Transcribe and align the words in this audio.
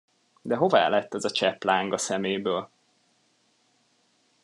De 0.41 0.55
hová 0.55 0.87
lett 0.89 1.13
az 1.13 1.25
a 1.25 1.29
csepp 1.31 1.63
láng 1.63 1.93
a 1.93 1.97
szeméből? 1.97 2.69